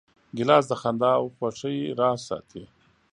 ګیلاس 0.37 0.65
د 0.69 0.73
خندا 0.81 1.11
او 1.19 1.25
خوښۍ 1.35 1.77
راز 1.99 2.19
ساتي. 2.29 2.63